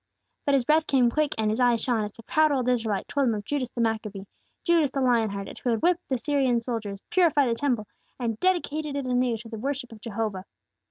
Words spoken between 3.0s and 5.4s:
told him of Judas the Maccabee, Judas the lion